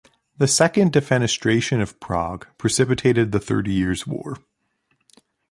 The 0.39 0.47
Second 0.47 0.93
Defenestration 0.93 1.79
of 1.79 1.99
Prague 1.99 2.47
precipitated 2.57 3.31
the 3.31 3.39
Thirty 3.39 3.71
Years' 3.71 4.07
War. 4.07 4.37